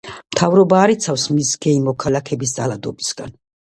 [0.35, 3.43] მთავრობა არ იცავს მის გეი მოქალაქეებს ძალადობისგან.